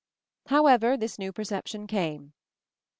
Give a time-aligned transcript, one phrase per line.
[0.47, 2.33] However, this new perception came."